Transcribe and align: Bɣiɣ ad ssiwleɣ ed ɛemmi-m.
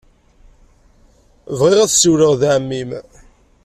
Bɣiɣ 1.59 1.79
ad 1.81 1.91
ssiwleɣ 1.91 2.31
ed 2.33 2.43
ɛemmi-m. 2.53 2.91